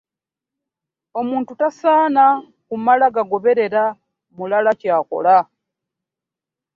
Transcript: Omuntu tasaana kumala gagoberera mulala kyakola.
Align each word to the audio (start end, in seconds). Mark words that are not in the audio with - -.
Omuntu 1.19 1.51
tasaana 1.59 2.25
kumala 2.67 3.05
gagoberera 3.15 3.83
mulala 4.35 4.71
kyakola. 4.81 5.37